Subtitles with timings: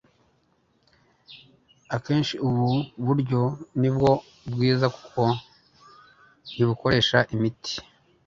[1.95, 2.67] Akenshi ubu
[3.05, 3.41] buryo
[3.79, 4.11] nibwo
[4.51, 5.21] bwiza kuko
[6.51, 7.73] ntibukoresha imiti.